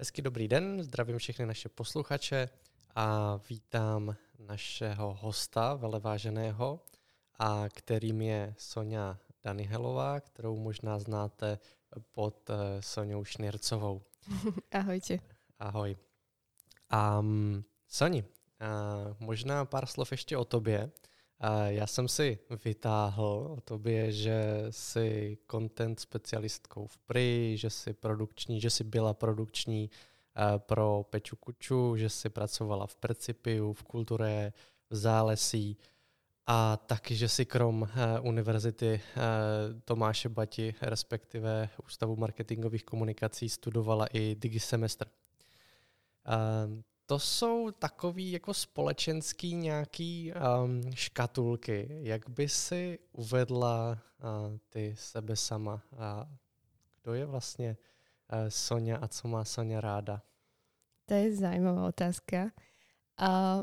[0.00, 2.48] Hezký dobrý den, zdravím všechny naše posluchače
[2.94, 6.80] a vítám našeho hosta, veleváženého,
[7.38, 11.58] a kterým je Sonja Danihelová, kterou možná znáte
[12.12, 14.02] pod eh, Soňou Šnircovou.
[14.72, 15.18] Ahojte.
[15.58, 15.96] Ahoj.
[16.90, 20.90] A um, Soni, uh, možná pár slov ještě o tobě.
[21.66, 28.60] Já jsem si vytáhl o tobě, že jsi content specialistkou v PRI, že jsi produkční,
[28.60, 29.90] že jsi byla produkční
[30.58, 34.52] pro Peču Kuču, že jsi pracovala v Precipiu, v Kultuře,
[34.90, 35.76] v Zálesí
[36.46, 37.88] a taky, že si krom
[38.22, 39.00] Univerzity
[39.84, 45.06] Tomáše Bati, respektive Ústavu marketingových komunikací, studovala i digisemestr
[47.10, 51.88] to jsou takový jako společenský nějaký um, škatulky.
[52.02, 55.82] Jak by si uvedla uh, ty sebe sama?
[55.98, 56.28] A
[57.02, 57.76] kdo je vlastně
[58.32, 60.22] uh, Sonja a co má Sonja ráda?
[61.06, 62.54] To je zajímavá otázka.
[63.22, 63.62] Uh,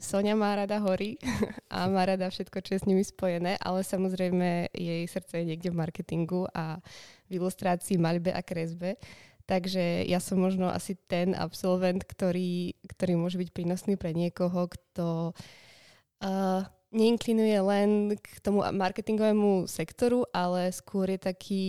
[0.00, 1.18] Sonia má rada hory
[1.70, 5.70] a má rada všetko, čo je s nimi spojené, ale samozrejme jej srdce je niekde
[5.70, 6.78] v marketingu a
[7.26, 8.94] v ilustrácii, maľbe a kresbe.
[9.44, 15.36] Takže ja som možno asi ten absolvent, ktorý, ktorý môže byť prínosný pre niekoho, kto
[15.36, 21.64] uh, neinklinuje len k tomu marketingovému sektoru, ale skôr je taký,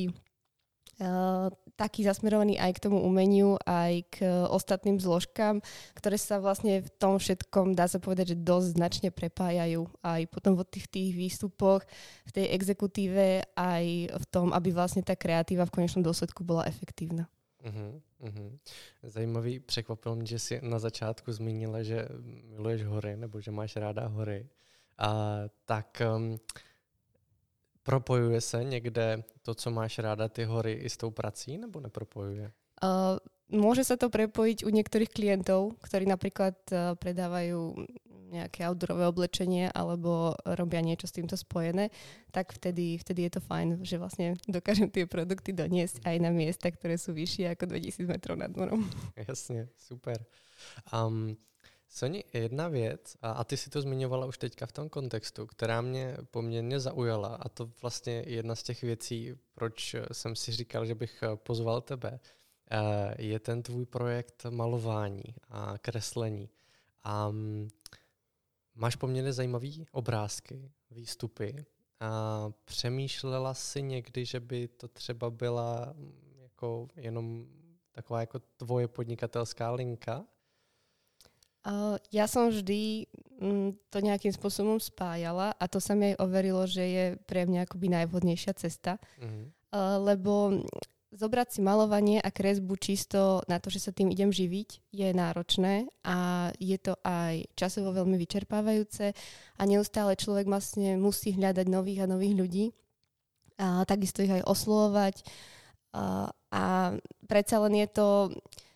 [1.04, 5.60] uh, taký zasmerovaný aj k tomu umeniu, aj k ostatným zložkám,
[6.00, 9.84] ktoré sa vlastne v tom všetkom, dá sa povedať, že dosť značne prepájajú.
[10.00, 11.84] Aj potom v tých, tých výstupoch,
[12.24, 17.28] v tej exekutíve, aj v tom, aby vlastne tá kreatíva v konečnom dôsledku bola efektívna.
[17.66, 18.58] Uh-huh, uh-huh.
[19.04, 22.08] Zajímavý, překvapilo mě, že jsi na začátku zmínila, že
[22.44, 24.48] miluješ hory, nebo že máš ráda hory.
[24.98, 26.38] A, tak um,
[27.84, 32.52] propojuje se někde to, co máš ráda, ty hory i s tou prací, nebo nepropojuje?
[32.84, 37.72] Uh, môže sa to prepojiť u niektorých klientov, ktorí napríklad uh, predávajú
[38.36, 41.90] nejaké outdoorové oblečenie alebo robia niečo s týmto spojené,
[42.32, 46.68] tak vtedy, vtedy je to fajn, že vlastne dokážem tie produkty doniesť aj na miesta,
[46.68, 48.84] ktoré sú vyššie ako 2000 metrov nad morom.
[49.28, 50.26] Jasně, super.
[50.94, 51.38] Um,
[51.90, 55.82] Soni, jedna věc, a, a ty si to zmiňovala už teďka v tom kontextu, která
[55.82, 60.96] mě poměrně zaujala, a to vlastně jedna z těch věcí, proč jsem si říkal, že
[60.96, 62.20] bych pozval tebe,
[63.18, 66.50] je ten tvůj projekt malování a kreslení.
[67.30, 67.68] Um,
[68.76, 71.66] Máš poměrně zajímavé obrázky, výstupy.
[72.00, 77.48] A přemýšlela si někdy, že by to třeba byla mm, jako jenom
[77.92, 80.26] taková jako tvoje podnikatelská linka?
[81.66, 83.10] Uh, ja som vždy
[83.42, 87.66] mm, to nejakým spôsobom spájala a to sa mi aj overilo, že je pre mňa
[87.66, 89.02] akoby najvhodnejšia cesta.
[89.18, 89.50] Uh-huh.
[89.74, 90.62] Uh, lebo
[91.16, 95.88] zobrať si malovanie a kresbu čisto na to, že sa tým idem živiť, je náročné
[96.04, 99.16] a je to aj časovo veľmi vyčerpávajúce
[99.56, 102.66] a neustále človek vlastne musí hľadať nových a nových ľudí
[103.56, 105.24] a takisto ich aj oslovovať
[105.96, 106.64] a, a
[107.24, 108.10] predsa len je to,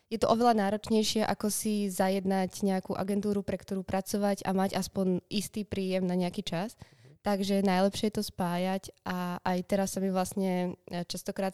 [0.08, 5.20] je to oveľa náročnejšie, ako si zajednať nejakú agentúru, pre ktorú pracovať a mať aspoň
[5.28, 6.80] istý príjem na nejaký čas.
[7.20, 11.52] Takže najlepšie je to spájať a aj teraz sa mi vlastne častokrát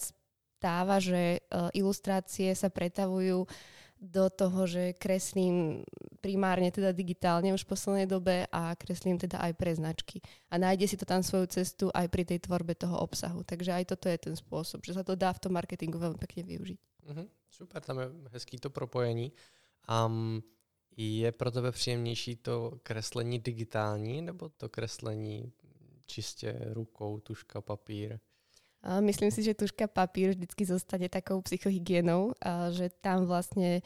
[0.67, 3.47] stáva, že uh, ilustrácie sa pretavujú
[4.03, 5.87] do toho, že kreslím
[6.19, 10.19] primárne teda digitálne už v poslednej dobe a kreslím teda aj pre značky.
[10.51, 13.47] A nájde si to tam svoju cestu aj pri tej tvorbe toho obsahu.
[13.47, 16.43] Takže aj toto je ten spôsob, že sa to dá v tom marketingu veľmi pekne
[16.45, 16.81] využiť.
[17.07, 19.33] Mm-hmm, super, tam je hezký to propojení.
[19.87, 20.43] Um,
[20.97, 25.53] je pro tebe příjemnější to kreslení digitální nebo to kreslení
[26.07, 28.19] čistě rukou, tuška, papír?
[28.83, 32.37] Myslím si, že tuška papír vždycky zostane takou psychohygienou,
[32.75, 33.81] že tam vlastne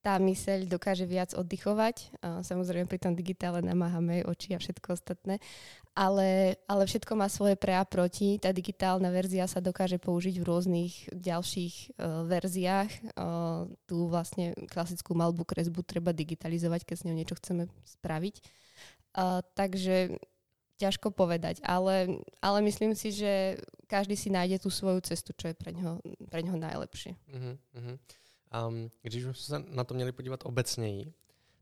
[0.00, 2.24] tá myseľ dokáže viac oddychovať.
[2.24, 5.44] Samozrejme pri tom digitále namáhame oči a všetko ostatné,
[5.92, 8.40] ale, ale všetko má svoje pre a proti.
[8.40, 12.90] Tá digitálna verzia sa dokáže použiť v rôznych ďalších uh, verziách.
[13.12, 17.68] Uh, tú vlastne klasickú malbu, kresbu treba digitalizovať, keď s ňou niečo chceme
[18.00, 18.34] spraviť.
[19.10, 20.16] Uh, takže
[20.80, 25.54] ťažko povedať, ale, ale myslím si, že každý si nájde tú svoju cestu, čo je
[25.54, 26.00] pre něho,
[26.32, 27.12] pre něho najlepšie.
[27.28, 27.98] Uh-huh.
[28.48, 31.12] Um, když už se na to měli podívat obecněji,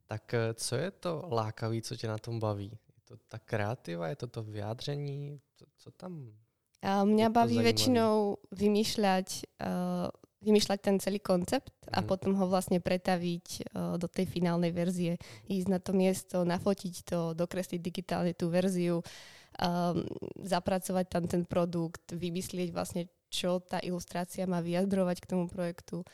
[0.06, 2.70] tak eh, co je to lákavý, co tě na tom baví?
[2.70, 5.40] Je to ta kreativa, je to to vyjádření?
[5.56, 6.32] Co, co tam?
[6.78, 10.06] A mňa baví väčšinou vymýšľať uh,
[10.38, 12.06] vymýšľať ten celý koncept a mm.
[12.06, 15.18] potom ho vlastne pretaviť uh, do tej finálnej verzie.
[15.50, 20.06] Ísť na to miesto, nafotiť to, dokresliť digitálne tú verziu, um,
[20.42, 26.06] zapracovať tam ten produkt, vymyslieť vlastne, čo tá ilustrácia má vyjadrovať k tomu projektu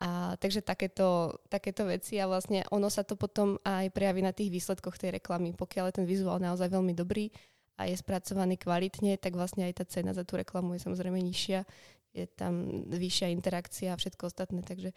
[0.00, 4.48] A takže takéto, takéto veci a vlastne ono sa to potom aj prejaví na tých
[4.48, 5.52] výsledkoch tej reklamy.
[5.52, 7.28] Pokiaľ je ten vizuál naozaj veľmi dobrý
[7.76, 11.68] a je spracovaný kvalitne, tak vlastne aj tá cena za tú reklamu je samozrejme nižšia.
[12.10, 14.62] Je tam vyššia interakcia a všetko ostatné.
[14.66, 14.90] Takže,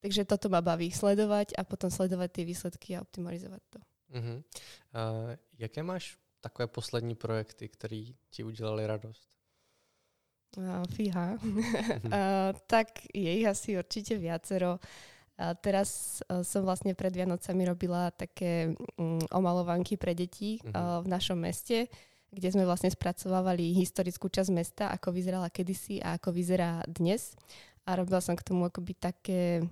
[0.00, 3.80] takže toto ma baví sledovať a potom sledovať tie výsledky a optimalizovať to.
[4.14, 4.38] Uh-huh.
[4.94, 9.28] Uh, jaké máš takové poslední projekty, které ti udělali radost?
[10.56, 11.32] Uh, fíha.
[11.42, 12.10] uh,
[12.66, 14.78] tak je ich asi určite viacero.
[15.34, 21.10] A teraz uh, som vlastne pred Vianocami robila také um, omalovanky pre deti uh, v
[21.10, 21.90] našom meste,
[22.34, 27.38] kde sme vlastne spracovávali historickú časť mesta, ako vyzerala kedysi a ako vyzerá dnes.
[27.86, 29.62] A robila som k tomu akoby také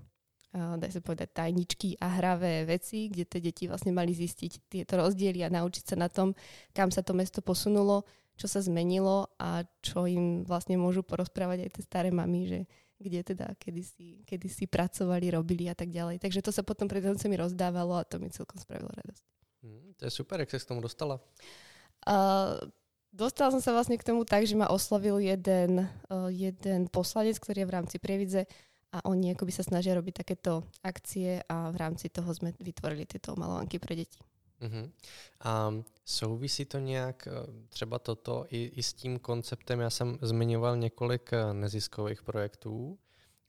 [0.54, 4.94] uh, daj sa povedať, tajničky a hravé veci, kde tie deti vlastne mali zistiť tieto
[4.96, 6.38] rozdiely a naučiť sa na tom,
[6.70, 8.06] kam sa to mesto posunulo
[8.36, 12.60] čo sa zmenilo a čo im vlastne môžu porozprávať aj tie staré mamy, že
[13.02, 16.22] kde teda kedysi, kedysi pracovali, robili a tak ďalej.
[16.22, 19.24] Takže to sa potom pred mi rozdávalo a to mi celkom spravilo radosť.
[19.62, 21.18] Hmm, to je super, jak sa k tomu dostala?
[22.02, 22.58] Uh,
[23.12, 27.62] dostala som sa vlastne k tomu tak, že ma oslovil jeden, uh, jeden poslanec, ktorý
[27.62, 28.46] je v rámci Prievidze
[28.93, 33.32] a oni akoby sa snažia robiť takéto akcie a v rámci toho sme vytvorili tieto
[33.38, 34.20] malovanky pre deti.
[34.62, 34.90] Uh-huh.
[35.40, 37.32] A souvisí to nějak eh,
[37.69, 39.81] třeba toto i, i s tím konceptem?
[39.81, 42.98] Já jsem zmiňoval několik eh, neziskových projektů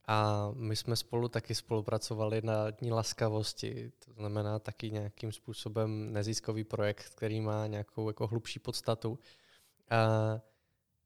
[0.07, 6.63] a my jsme spolu taky spolupracovali na Dní laskavosti, to znamená taky nějakým způsobem neziskový
[6.63, 9.19] projekt, který má nějakou jako hlubší podstatu.
[9.89, 10.39] A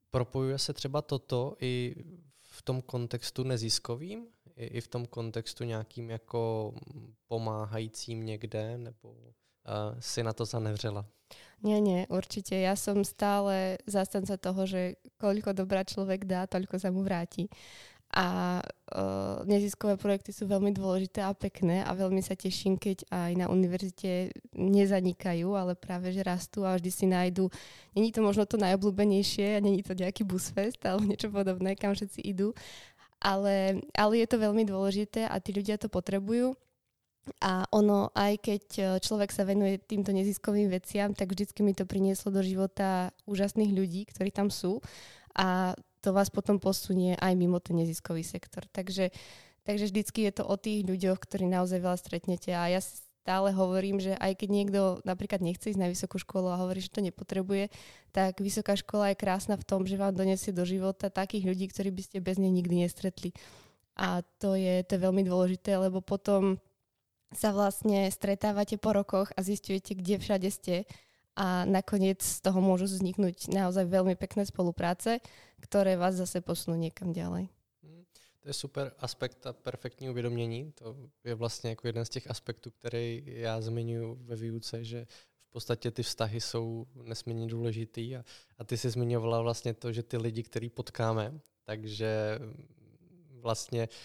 [0.10, 1.96] propojuje se třeba toto i
[2.42, 6.74] v tom kontextu neziskovým, i, v tom kontextu nějakým jako
[7.28, 11.06] pomáhajícím někde, nebo uh, si na to zanevřela?
[11.64, 12.54] Nie, nie, určite.
[12.56, 17.50] Ja som stále zastanca toho, že koľko dobrá človek dá, toľko sa mu vráti.
[18.15, 23.31] A uh, neziskové projekty sú veľmi dôležité a pekné a veľmi sa teším, keď aj
[23.36, 27.51] na univerzite nezanikajú, ale práve že rastú a vždy si nájdu.
[28.00, 32.56] Není to možno to najobľúbenejšie není to nejaký busfest alebo niečo podobné, kam všetci idú,
[33.19, 36.56] ale, ale je to veľmi dôležité a tí ľudia to potrebujú
[37.44, 41.83] a ono, aj keď e, človek sa venuje týmto neziskovým veciam, tak vždycky mi to
[41.83, 44.80] prinieslo do života úžasných ľudí, ktorí tam sú
[45.36, 45.75] a
[46.07, 48.63] to vás potom posunie aj mimo ten neziskový sektor.
[48.71, 49.12] Takže,
[49.68, 54.00] takže vždycky je to o tých ľuďoch, ktorí naozaj veľa stretnete a ja stále hovorím,
[54.00, 57.68] že aj keď niekto napríklad nechce ísť na vysokú školu a hovorí, že to nepotrebuje,
[58.15, 61.92] tak vysoká škola je krásna v tom, že vám donesie do života takých ľudí, ktorí
[61.92, 63.36] by ste bez nej nikdy nestretli.
[64.00, 66.56] A to je, to je veľmi dôležité, lebo potom
[67.36, 70.88] sa vlastne stretávate po rokoch a zistujete, kde všade ste
[71.38, 75.22] a nakoniec z toho môžu vzniknúť naozaj veľmi pekné spolupráce,
[75.62, 77.54] ktoré vás zase posunú niekam ďalej.
[77.86, 78.04] Hmm,
[78.42, 80.72] to je super aspekt a perfektní uvědomění.
[80.81, 85.06] To je vlastně jako jeden z těch aspektů, který já zmiňuji ve výuce, že
[85.50, 88.25] v podstatě ty vztahy jsou nesmírně důležitý a,
[88.57, 92.40] a ty si zmiňovala vlastně to, že ty lidi, který potkáme, takže
[93.42, 93.95] vlastně uh,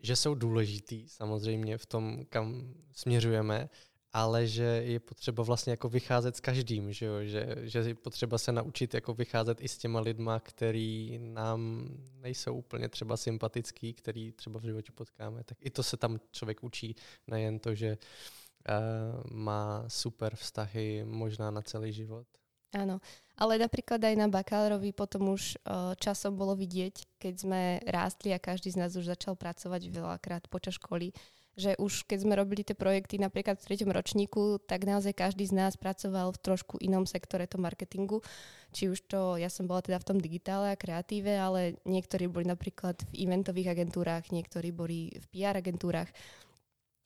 [0.00, 3.68] že jsou důležitý samozřejmě v tom, kam směřujeme,
[4.12, 7.14] ale že je potřeba vlastně jako vycházet s každým, že, jo?
[7.22, 11.88] Že, že je potřeba se naučit jako vycházet i s těma lidma, který nám
[12.20, 15.44] nejsou úplně třeba sympatický, který třeba v životě potkáme.
[15.44, 21.50] Tak i to se tam člověk učí, nejen to, že uh, má super vztahy možná
[21.50, 22.26] na celý život.
[22.68, 23.00] Áno,
[23.40, 28.42] ale napríklad aj na bakárovi potom už uh, časom bolo vidieť, keď sme rástli a
[28.42, 31.16] každý z nás už začal pracovať veľakrát počas školy,
[31.58, 35.58] že už keď sme robili tie projekty napríklad v treťom ročníku, tak naozaj každý z
[35.58, 38.22] nás pracoval v trošku inom sektore toho marketingu.
[38.70, 42.46] Či už to, ja som bola teda v tom digitále a kreatíve, ale niektorí boli
[42.46, 46.06] napríklad v eventových agentúrach, niektorí boli v PR agentúrach.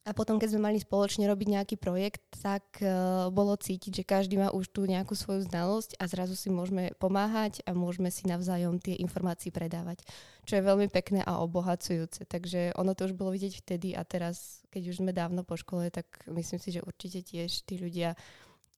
[0.02, 4.34] A potom, keď sme mali spoločne robiť nejaký projekt, tak uh, bolo cítiť, že každý
[4.34, 8.82] má už tú nejakú svoju znalosť a zrazu si môžeme pomáhať a môžeme si navzájom
[8.82, 10.02] tie informácie predávať,
[10.42, 12.26] čo je veľmi pekné a obohacujúce.
[12.26, 15.86] Takže ono to už bolo vidieť vtedy a teraz, keď už sme dávno po škole,
[15.94, 18.18] tak myslím si, že určite tiež tí ľudia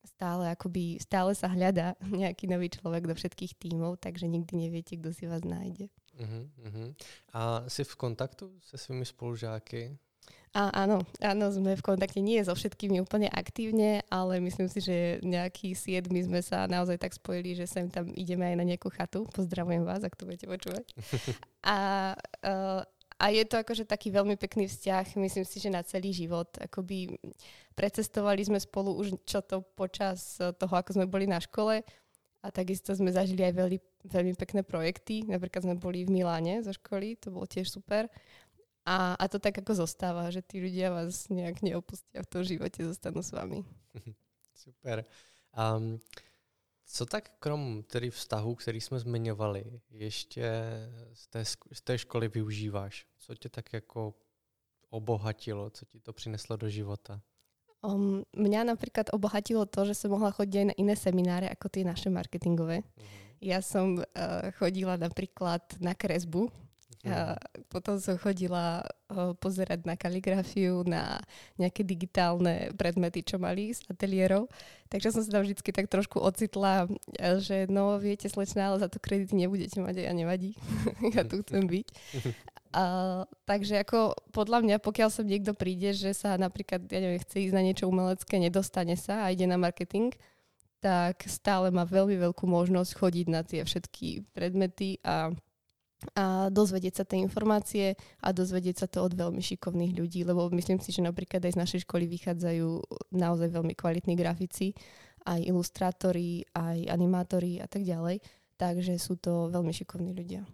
[0.05, 5.09] stále akoby, stále sa hľadá nejaký nový človek do všetkých tímov, takže nikdy neviete, kto
[5.17, 5.89] si vás nájde.
[6.15, 6.89] Uh-huh, uh-huh.
[7.33, 9.99] A si v kontaktu se svými spolužáky?
[10.55, 15.19] A, áno, áno, sme v kontakte nie so všetkými úplne aktívne, ale myslím si, že
[15.27, 19.27] nejaký siedmi sme sa naozaj tak spojili, že sem tam ideme aj na nejakú chatu.
[19.35, 20.87] Pozdravujem vás, ak to budete počúvať.
[21.65, 22.13] A,
[22.45, 22.85] uh,
[23.17, 26.53] a je to akože taký veľmi pekný vzťah, myslím si, že na celý život.
[26.61, 27.17] Akoby
[27.73, 31.81] precestovali sme spolu už čo to počas toho, ako sme boli na škole
[32.45, 35.25] a takisto sme zažili aj veľmi, veľmi pekné projekty.
[35.25, 38.13] Napríklad sme boli v Miláne zo školy, to bolo tiež super.
[38.85, 42.85] A, a to tak ako zostáva, že tí ľudia vás nejak neopustia v tom živote,
[42.85, 43.65] zostanú s vami.
[44.65, 45.09] Super.
[45.57, 46.01] Um,
[46.85, 50.53] co tak krom tedy vztahu, který jsme zmiňovali, ještě
[51.13, 53.07] z té, z té školy využíváš?
[53.19, 54.15] Co tě tak jako
[54.91, 57.21] obohatilo, co ti to přineslo do života?
[57.85, 61.85] Um, mňa napríklad obohatilo to, že som mohla chodiť aj na iné semináre ako tie
[61.85, 62.81] naše marketingové.
[62.81, 63.05] Uh-huh.
[63.45, 64.05] Ja som uh,
[64.57, 66.49] chodila napríklad na kresbu,
[67.05, 67.37] a
[67.69, 71.21] potom som chodila uh, pozerať na kaligrafiu, na
[71.61, 74.49] nejaké digitálne predmety, čo mali z ateliérov.
[74.89, 76.89] Takže som sa tam vždy tak trošku ocitla,
[77.45, 80.57] že no viete slečná, ale za to kredity nebudete mať a ja nevadí.
[81.17, 81.87] ja tu chcem byť.
[82.75, 87.47] Uh, takže ako podľa mňa, pokiaľ sa niekto príde, že sa napríklad, ja neviem, chce
[87.47, 90.11] ísť na niečo umelecké, nedostane sa a ide na marketing,
[90.85, 95.33] tak stále má veľmi veľkú možnosť chodiť na tie všetky predmety a
[96.13, 100.79] a dozvedieť sa tie informácie a dozvedieť sa to od veľmi šikovných ľudí, lebo myslím
[100.79, 102.69] si, že napríklad aj z našej školy vychádzajú
[103.17, 104.77] naozaj veľmi kvalitní grafici,
[105.25, 108.21] aj ilustrátori, aj animátori a tak ďalej.
[108.55, 110.47] Takže sú to veľmi šikovní ľudia.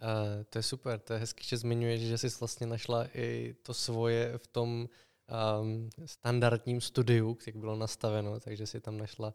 [0.00, 3.74] Uh, to je super, to je hezky, že zmiňuješ, že jsi vlastně našla i to
[3.74, 4.88] svoje v tom
[5.28, 9.34] um, standardním studiu, jak bylo nastaveno, takže si tam našla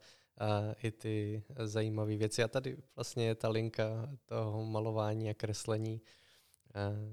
[0.83, 2.43] i ty zajímavé věci.
[2.43, 6.01] A tady vlastně je ta linka toho malování a kreslení,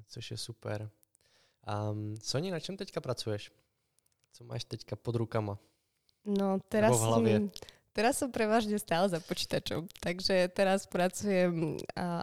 [0.06, 0.90] což je super.
[1.90, 3.52] Um, Soni, na čem teďka pracuješ?
[4.32, 5.58] Co máš teďka pod rukama?
[6.26, 7.22] No teraz som,
[7.92, 12.22] teraz som prevažne stále za počítačom, takže teraz pracujem a,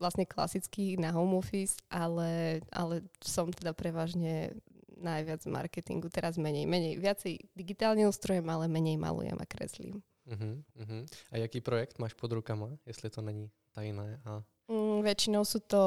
[0.00, 4.56] vlastne klasicky na home office, ale, ale som teda prevažne
[4.96, 10.00] najviac marketingu, teraz menej, menej, viacej digitálne ustrojem, ale menej malujem a kreslím.
[10.24, 11.06] Uh-huh, uh-huh.
[11.32, 14.20] A jaký projekt máš pod rukama, jestli to není tajné?
[14.24, 14.42] A...
[14.72, 15.80] Mm, väčšinou sú to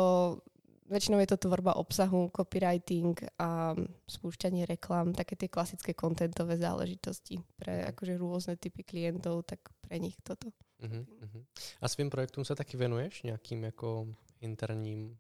[0.87, 3.75] väčšinou je to tvorba obsahu, copywriting a
[4.07, 10.15] spúšťanie reklám, také tie klasické kontentové záležitosti pre akože rôzne typy klientov, tak pre nich
[10.23, 10.47] toto.
[10.79, 11.43] Uh-huh, uh-huh.
[11.81, 13.23] A svým projektům sa taky venuješ?
[13.23, 14.07] Nejakým ako
[14.39, 15.17] interním?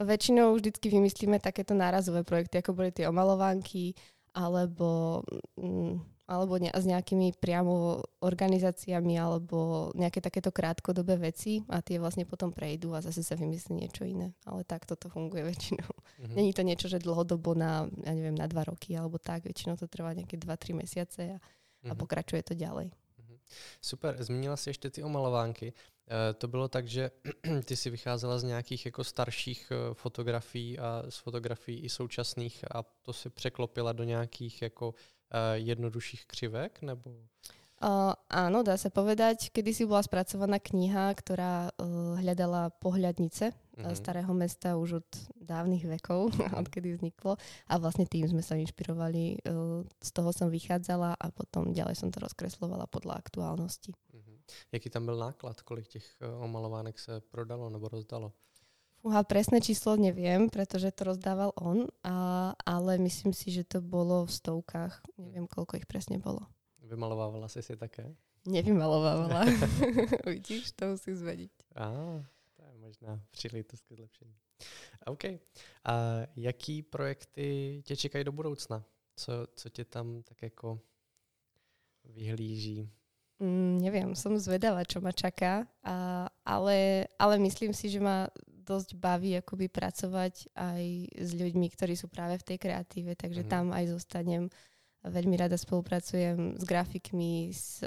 [0.00, 3.92] Väčšinou vždycky vymyslíme takéto nárazové projekty, ako boli tie omalovánky,
[4.32, 5.20] alebo
[5.60, 12.28] mm, alebo ne, s nejakými priamo organizáciami alebo nejaké takéto krátkodobé veci a tie vlastne
[12.28, 14.36] potom prejdú a zase sa vymyslí niečo iné.
[14.44, 15.88] Ale tak toto funguje väčšinou.
[15.88, 16.36] Mm-hmm.
[16.36, 19.48] Není to niečo, že dlhodobo na, ja neviem, na dva roky alebo tak.
[19.48, 21.88] Väčšinou to trvá nejaké dva, tri mesiace a, mm-hmm.
[21.88, 22.00] a mhm.
[22.04, 22.92] pokračuje to ďalej.
[22.92, 23.34] Mhm.
[23.80, 25.72] Super, zmínila si ještě ty omalovánky.
[25.72, 27.10] E, to bylo tak, že
[27.64, 32.82] ty si vycházela z nějakých jako starších e, fotografií a z fotografií i současných a
[32.82, 34.94] to si překlopila do nějakých jako
[35.54, 36.82] jednodušších křivek?
[36.82, 37.14] Nebo...
[37.78, 39.54] Uh, áno, dá sa povedať.
[39.54, 43.94] Kedy si bola spracovaná kniha, ktorá uh, hľadala pohľadnice mm-hmm.
[43.94, 46.58] starého mesta už od dávnych vekov, mm-hmm.
[46.66, 47.38] odkedy vzniklo.
[47.70, 49.46] A vlastne tým sme sa inšpirovali.
[49.46, 53.94] Uh, z toho som vychádzala a potom ďalej som to rozkreslovala podľa aktuálnosti.
[53.94, 54.36] Mm-hmm.
[54.74, 55.62] Jaký tam byl náklad?
[55.62, 58.32] Kolik těch uh, omalovánek se prodalo nebo rozdalo?
[58.98, 64.26] Fúha, presné číslo neviem, pretože to rozdával on, a, ale myslím si, že to bolo
[64.26, 65.06] v stovkách.
[65.14, 66.42] Neviem, koľko ich presne bolo.
[66.82, 68.10] Vymalovávala si si také?
[68.42, 69.46] Nevymalovávala.
[70.26, 71.52] Vidíš, to musím zvedieť.
[71.78, 71.88] Á,
[72.58, 74.34] to je možná příležitost ke zlepšení.
[75.06, 75.24] OK.
[75.84, 75.94] A
[76.36, 78.84] jaký projekty tě čekají do budoucna?
[79.16, 80.80] Co, co tě tam tak jako
[82.04, 82.90] vyhlíží?
[83.38, 88.26] Mm, neviem, som zvedavá, čo ma čaká, a, ale, ale myslím si, že ma
[88.68, 90.84] dosť baví akoby pracovať aj
[91.16, 93.48] s ľuďmi, ktorí sú práve v tej kreatíve, takže mm.
[93.48, 94.52] tam aj zostanem.
[94.98, 97.80] Veľmi rada spolupracujem s grafikmi, s,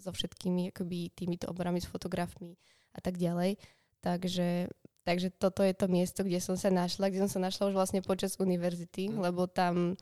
[0.00, 2.56] so všetkými akoby týmito oborami, s fotografmi
[2.96, 3.60] a tak ďalej.
[4.00, 4.72] Takže,
[5.04, 8.00] takže toto je to miesto, kde som sa našla, kde som sa našla už vlastne
[8.00, 9.20] počas univerzity, mm.
[9.20, 10.00] lebo tam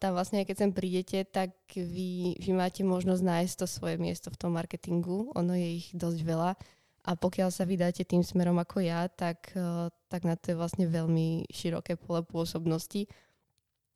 [0.00, 4.40] tam vlastne, keď sem prídete, tak vy, vy máte možnosť nájsť to svoje miesto v
[4.40, 5.28] tom marketingu.
[5.36, 6.50] Ono je ich dosť veľa
[7.04, 10.84] a pokiaľ sa vydáte tým smerom ako ja, tak, eh, tak na to je vlastne
[10.88, 13.06] veľmi široké pole pôsobnosti.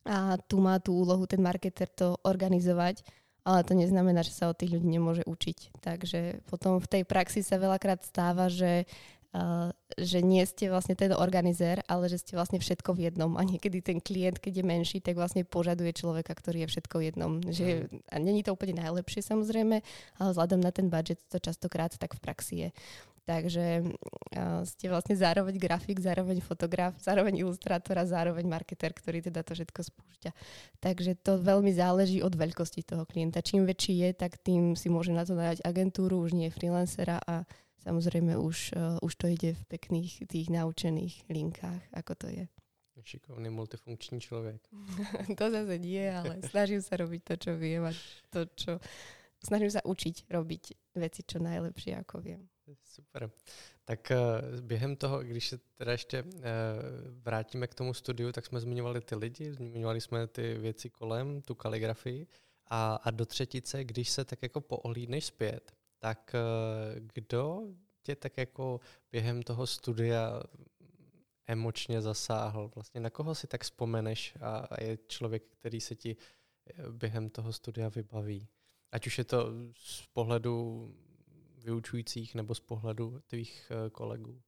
[0.02, 3.06] A tu má tú úlohu ten marketer to organizovať,
[3.46, 5.78] ale to neznamená, že sa od tých ľudí nemôže učiť.
[5.82, 8.86] Takže potom v tej praxi sa veľakrát stáva, že
[9.32, 13.40] Uh, že nie ste vlastne ten organizér, ale že ste vlastne všetko v jednom.
[13.40, 17.04] A niekedy ten klient, keď je menší, tak vlastne požaduje človeka, ktorý je všetko v
[17.08, 17.32] jednom.
[17.40, 19.80] Že, a není to úplne najlepšie samozrejme,
[20.20, 22.68] ale vzhľadom na ten budget to častokrát tak v praxi je.
[23.24, 29.40] Takže uh, ste vlastne zároveň grafik, zároveň fotograf, zároveň ilustrátor a zároveň marketer, ktorý teda
[29.48, 30.30] to všetko spúšťa.
[30.84, 33.40] Takže to veľmi záleží od veľkosti toho klienta.
[33.40, 37.48] Čím väčší je, tak tým si môže na to dať agentúru, už nie freelancera a
[37.82, 42.44] Samozrejme už, uh, už to ide v pekných tých naučených linkách, ako to je.
[43.02, 44.62] Šikovný multifunkční člověk.
[45.38, 47.92] to zase nie, ale snažím sa robiť to, čo viem a
[48.30, 48.78] to, čo...
[49.42, 52.46] Snažím sa učiť robiť veci čo najlepšie, ako viem.
[52.86, 53.30] Super.
[53.84, 56.40] Tak uh, během toho, když se teda ještě uh,
[57.22, 61.54] vrátíme k tomu studiu, tak jsme zmiňovali ty lidi, zmiňovali jsme ty věci kolem, tu
[61.54, 62.26] kaligrafii.
[62.66, 65.72] A, a do třetice, když se tak jako poohlídneš zpět,
[66.02, 67.62] tak uh, kdo
[68.02, 68.80] tě tak jako
[69.12, 70.42] během toho studia
[71.46, 72.70] emočně zasáhl?
[72.74, 76.16] Vlastně na koho si tak vzpomeneš a, a je člověk, který se ti
[76.90, 78.48] během toho studia vybaví?
[78.92, 80.88] Ať už je to z pohledu
[81.64, 84.42] vyučujících nebo z pohledu tvých eh, kolegů?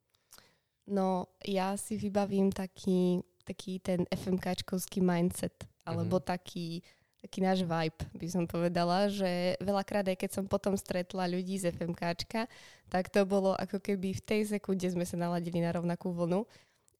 [0.87, 6.29] No, ja si vybavím taký, taký ten FMKčkovský mindset, alebo mm-hmm.
[6.29, 6.83] taký,
[7.25, 11.73] taký náš vibe, by som povedala, že veľakrát aj keď som potom stretla ľudí z
[11.73, 12.45] FMKčka,
[12.93, 16.45] tak to bolo ako keby v tej sekunde sme sa naladili na rovnakú vlnu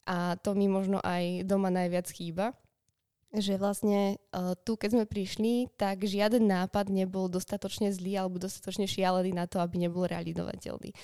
[0.09, 2.57] a to mi možno aj doma najviac chýba,
[3.35, 8.89] že vlastne uh, tu, keď sme prišli, tak žiaden nápad nebol dostatočne zlý alebo dostatočne
[8.89, 10.95] šialený na to, aby nebol realizovateľný.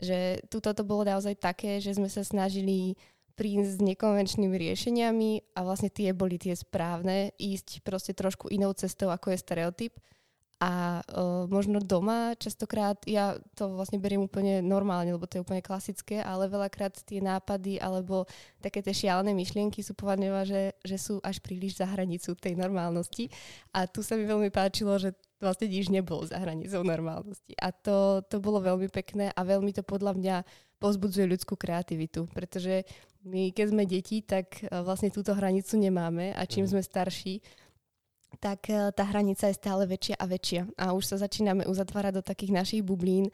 [0.00, 2.98] Že tu toto bolo naozaj také, že sme sa snažili
[3.34, 9.10] prísť s nekonvenčnými riešeniami a vlastne tie boli tie správne, ísť proste trošku inou cestou,
[9.10, 9.94] ako je stereotyp
[10.64, 15.60] a uh, možno doma častokrát, ja to vlastne beriem úplne normálne, lebo to je úplne
[15.60, 18.24] klasické, ale veľakrát tie nápady alebo
[18.62, 23.28] také tie šialené myšlienky sú považované, že, sú až príliš za hranicu tej normálnosti.
[23.76, 27.52] A tu sa mi veľmi páčilo, že vlastne nič nebolo za hranicou normálnosti.
[27.60, 30.36] A to, to bolo veľmi pekné a veľmi to podľa mňa
[30.78, 32.86] pozbudzuje ľudskú kreativitu, pretože
[33.24, 36.70] my, keď sme deti, tak vlastne túto hranicu nemáme a čím mhm.
[36.76, 37.34] sme starší,
[38.38, 40.62] tak eh, tá hranica je stále väčšia a väčšia.
[40.78, 43.30] A už sa začíname uzatvárať do takých našich bublín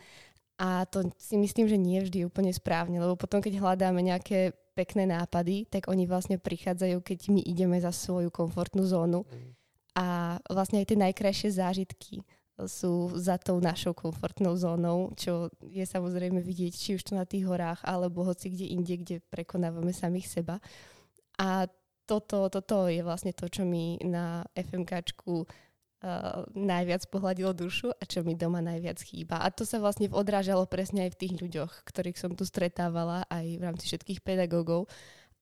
[0.60, 5.08] a to si myslím, že nie vždy úplne správne, lebo potom, keď hľadáme nejaké pekné
[5.08, 9.24] nápady, tak oni vlastne prichádzajú, keď my ideme za svoju komfortnú zónu.
[9.24, 9.56] Mm.
[9.96, 10.06] A
[10.46, 12.22] vlastne aj tie najkrajšie zážitky
[12.66, 17.46] sú za tou našou komfortnou zónou, čo je samozrejme vidieť či už to na tých
[17.46, 20.56] horách, alebo hoci kde inde, kde prekonávame samých seba.
[21.40, 21.70] A
[22.10, 25.46] toto, toto je vlastne to, čo mi na FMKčku uh,
[26.58, 29.38] najviac pohľadilo dušu a čo mi doma najviac chýba.
[29.38, 33.46] A to sa vlastne odrážalo presne aj v tých ľuďoch, ktorých som tu stretávala aj
[33.46, 34.90] v rámci všetkých pedagógov.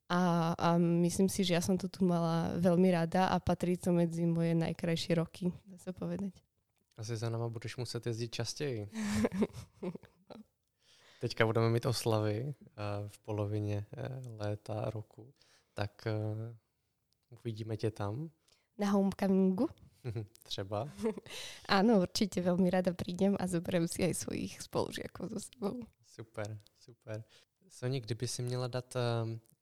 [0.09, 3.93] A, a myslím si, že ja som to tu mala veľmi rada a patrí to
[3.93, 6.48] medzi moje najkrajšie roky, dá sa povedať.
[6.99, 8.89] Asi za náma budeš muset jezdit častěji.
[11.21, 12.55] Teďka budeme mít oslavy uh,
[13.09, 15.35] v polovině uh, léta roku
[15.79, 18.31] tak uh, uvidíme tě tam.
[18.79, 19.69] Na homecomingu?
[20.43, 20.91] Třeba.
[21.79, 25.79] Áno, určite veľmi rada prídem a zoberiem si aj svojich spolužiakov so sebou.
[26.03, 27.23] Super, super.
[27.69, 29.01] Soni, kdyby si měla dát uh,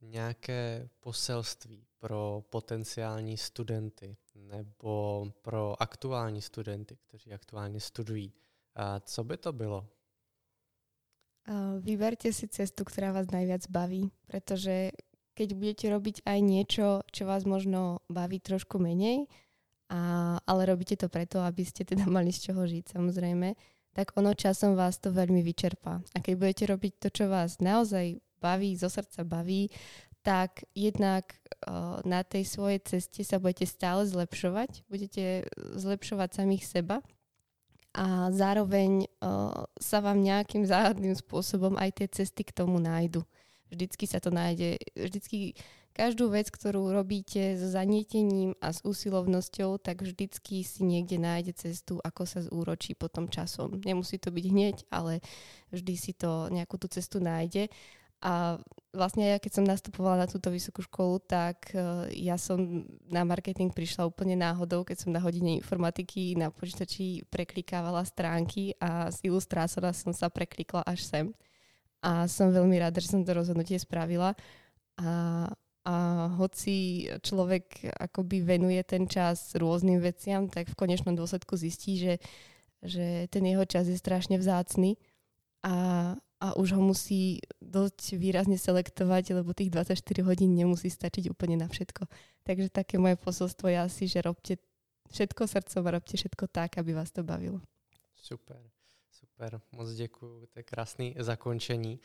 [0.01, 8.33] nějaké poselství pro potenciální studenty nebo pro aktuální studenty, kteří aktuálně studují,
[8.79, 9.89] uh, co by to bylo?
[11.79, 14.91] Vyberte si cestu, ktorá vás najviac baví, pretože
[15.39, 19.31] keď budete robiť aj niečo, čo vás možno baví trošku menej,
[19.87, 23.55] a, ale robíte to preto, aby ste teda mali z čoho žiť samozrejme,
[23.95, 26.03] tak ono časom vás to veľmi vyčerpá.
[26.03, 29.71] A keď budete robiť to, čo vás naozaj baví, zo srdca baví,
[30.27, 31.39] tak jednak
[32.03, 36.99] na tej svojej ceste sa budete stále zlepšovať, budete zlepšovať samých seba
[37.95, 39.07] a zároveň
[39.79, 43.23] sa vám nejakým záhadným spôsobom aj tie cesty k tomu nájdu.
[43.71, 45.55] Vždycky sa to nájde, vždycky
[45.95, 52.03] každú vec, ktorú robíte s zanietením a s úsilovnosťou, tak vždycky si niekde nájde cestu,
[52.03, 53.79] ako sa zúročí potom časom.
[53.81, 55.25] Nemusí to byť hneď, ale
[55.73, 57.71] vždy si to nejakú tú cestu nájde.
[58.25, 58.57] A
[58.97, 63.69] vlastne ja, keď som nastupovala na túto vysokú školu, tak uh, ja som na marketing
[63.69, 69.93] prišla úplne náhodou, keď som na hodine informatiky na počítači preklikávala stránky a z ilustrátora
[69.93, 71.27] som sa preklikla až sem
[72.01, 74.33] a som veľmi rada, že som to rozhodnutie spravila.
[74.97, 75.45] A,
[75.85, 75.95] a
[76.41, 82.15] hoci človek akoby venuje ten čas rôznym veciam, tak v konečnom dôsledku zistí, že,
[82.81, 84.97] že ten jeho čas je strašne vzácny
[85.67, 89.97] a, a už ho musí dosť výrazne selektovať, lebo tých 24
[90.29, 92.05] hodín nemusí stačiť úplne na všetko.
[92.45, 94.61] Takže také moje posolstvo je asi, že robte
[95.09, 97.61] všetko srdcom a robte všetko tak, aby vás to bavilo.
[98.17, 98.61] Super.
[99.17, 102.01] Super, moc děkuji, to je krásný zakončení.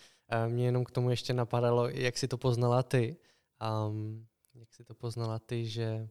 [0.48, 3.18] Mě jenom k tomu ještě napadalo, jak si to poznala ty.
[3.60, 6.10] Um, jak si to poznala ty, že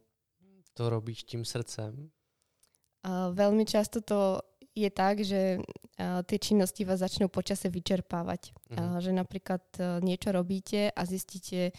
[0.73, 2.11] to robíš tím srdcem?
[3.01, 8.51] Uh, veľmi často to je tak, že uh, tie činnosti vás začnú počase vyčerpávať.
[8.51, 8.97] Uh-huh.
[8.97, 11.75] Uh, že napríklad uh, niečo robíte a zistíte,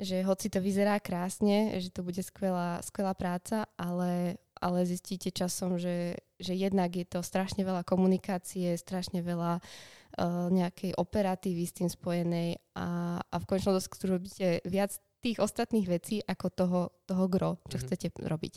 [0.00, 5.76] že hoci to vyzerá krásne, že to bude skvelá, skvelá práca, ale, ale zistíte časom,
[5.76, 11.88] že, že jednak je to strašne veľa komunikácie, strašne veľa uh, nejakej operatívy s tým
[11.92, 17.60] spojenej a, a v končnom dôsledku robíte viac tých ostatných vecí ako toho, toho gro,
[17.68, 17.84] čo mm-hmm.
[17.84, 18.54] chcete robiť.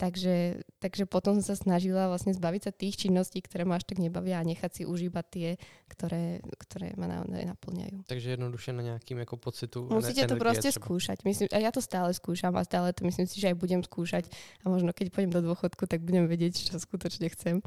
[0.00, 4.00] Takže, takže potom som sa snažila vlastne zbaviť sa tých činností, ktoré ma až tak
[4.00, 5.48] nebavia a nechať si užívať tie,
[5.92, 8.08] ktoré, ktoré ma naplňajú.
[8.08, 10.80] Takže jednoduše na nejakým ako pocitu Musíte to proste třeba.
[10.80, 11.18] skúšať.
[11.28, 14.24] Myslím, a ja to stále skúšam a stále to myslím si, že aj budem skúšať
[14.64, 17.60] a možno keď pôjdem do dôchodku, tak budem vedieť, čo skutočne chcem.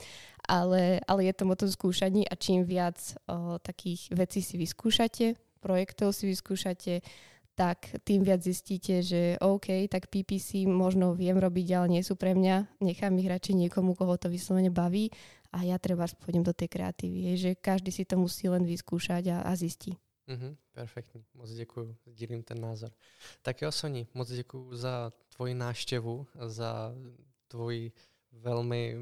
[0.49, 2.97] Ale, ale je to o tom skúšaní a čím viac
[3.29, 7.05] o, takých vecí si vyskúšate, projektov si vyskúšate,
[7.59, 12.31] tak tým viac zistíte, že OK, tak PPC možno viem robiť, ale nie sú pre
[12.31, 12.79] mňa.
[12.79, 15.11] Nechám ich radšej niekomu, koho to vyslovene baví
[15.51, 17.35] a ja treba pôjdem do tej kreatívy.
[17.35, 19.99] Je, že každý si to musí len vyskúšať a, a zistí.
[20.29, 22.91] Mm-hmm, perfektní, moc děkuji, sdílím ten názor.
[23.41, 26.95] Tak jo, Soni, moc děkuji za tvoji náštěvu, za
[27.47, 27.91] tvoji
[28.31, 28.95] velmi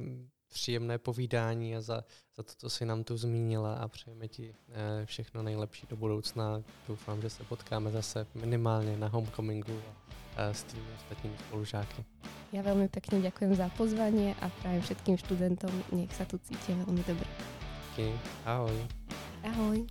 [0.48, 2.04] příjemné povídání a za,
[2.38, 6.64] za to, co si nám tu zmínila a přejeme ti eh, všechno nejlepší do budoucna.
[6.88, 9.82] Doufám, že se potkáme zase minimálně na homecomingu
[10.38, 12.06] a eh, s tými ostatními spolužáky.
[12.56, 17.04] Ja veľmi pekne ďakujem za pozvanie a prajem všetkým študentom, nech sa tu cítia veľmi
[17.04, 17.28] dobre.
[17.92, 18.16] Okay.
[18.48, 18.78] Ahoj.
[19.44, 19.84] Ahoj.